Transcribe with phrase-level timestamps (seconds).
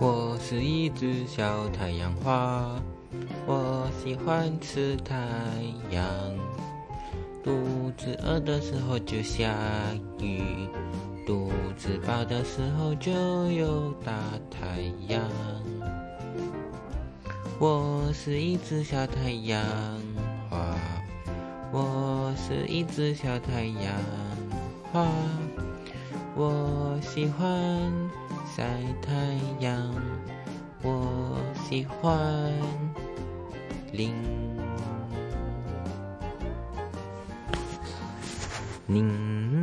[0.00, 2.68] 我是一只小太阳花，
[3.46, 5.14] 我喜欢吃太
[5.90, 6.04] 阳。
[7.42, 9.54] 肚子饿的时候就下
[10.20, 10.42] 雨，
[11.26, 13.12] 肚子饱的时候就
[13.52, 14.12] 有大
[14.50, 15.22] 太阳。
[17.60, 19.62] 我是一只小太阳
[20.50, 20.74] 花，
[21.70, 23.92] 我是一只小太阳
[24.92, 25.06] 花，
[26.34, 27.92] 我喜欢
[28.56, 28.62] 晒
[29.02, 29.12] 太
[29.58, 29.92] 阳，
[30.84, 32.52] 我喜欢
[33.90, 34.14] 淋
[38.86, 39.53] 淋。